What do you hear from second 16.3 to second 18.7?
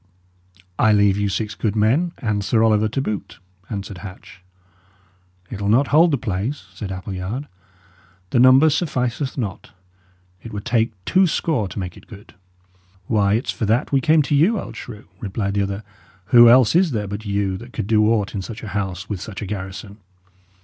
"Who else is there but you that could do aught in such a